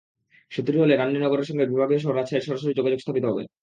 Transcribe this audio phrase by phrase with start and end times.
[0.51, 3.43] সেতুটি হলে রানীনগরের সঙ্গে বিভাগীয় শহর রাজশাহীর সরাসরি যোগাযোগ স্থাপিত হবে।